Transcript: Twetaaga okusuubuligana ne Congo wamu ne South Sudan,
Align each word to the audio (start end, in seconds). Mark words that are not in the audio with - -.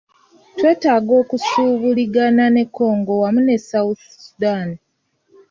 Twetaaga 0.57 1.11
okusuubuligana 1.21 2.45
ne 2.55 2.63
Congo 2.77 3.13
wamu 3.21 3.39
ne 3.45 3.57
South 3.69 4.03
Sudan, 4.21 4.69